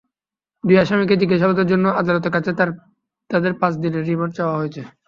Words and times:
দুই 0.63 0.77
আসামিকে 0.79 1.15
জিজ্ঞাসাবাদের 1.21 1.69
জন্য 1.71 1.85
আদালতের 2.01 2.33
কাছে 2.35 2.51
তাঁদের 3.29 3.53
পাঁচ 3.61 3.73
দিনের 3.83 4.03
রিমান্ড 4.09 4.33
চাওয়া 4.37 4.55
হয়েছে। 4.59 4.81